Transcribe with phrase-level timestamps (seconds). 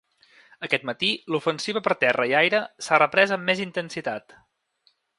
[0.67, 4.39] Aquest matí, l’ofensiva per terra i aire s’ha reprès amb més intensitat.